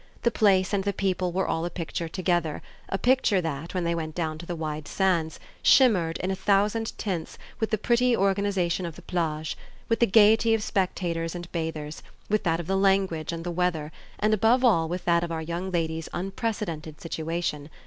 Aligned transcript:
The 0.23 0.31
place 0.31 0.73
and 0.73 0.83
the 0.83 0.93
people 0.93 1.31
were 1.31 1.47
all 1.47 1.63
a 1.63 1.69
picture 1.69 2.09
together, 2.09 2.63
a 2.89 2.97
picture 2.97 3.39
that, 3.39 3.75
when 3.75 3.83
they 3.83 3.93
went 3.93 4.15
down 4.15 4.39
to 4.39 4.47
the 4.47 4.55
wide 4.55 4.87
sands, 4.87 5.39
shimmered, 5.61 6.17
in 6.23 6.31
a 6.31 6.35
thousand 6.35 6.97
tints, 6.97 7.37
with 7.59 7.69
the 7.69 7.77
pretty 7.77 8.17
organisation 8.17 8.87
of 8.87 8.95
the 8.95 9.03
plage, 9.03 9.55
with 9.89 9.99
the 9.99 10.07
gaiety 10.07 10.55
of 10.55 10.63
spectators 10.63 11.35
and 11.35 11.51
bathers, 11.51 12.01
with 12.29 12.41
that 12.45 12.59
of 12.59 12.65
the 12.65 12.77
language 12.77 13.31
and 13.31 13.43
the 13.43 13.51
weather, 13.51 13.91
and 14.17 14.33
above 14.33 14.65
all 14.65 14.87
with 14.89 15.05
that 15.05 15.23
of 15.23 15.31
our 15.31 15.43
young 15.43 15.69
lady's 15.69 16.09
unprecedented 16.13 16.99
situation. 16.99 17.69